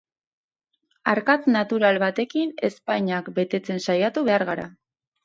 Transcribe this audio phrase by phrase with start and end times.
[1.11, 4.67] Arkatz natural batekin ezpainak betetzen saiatu behar gara.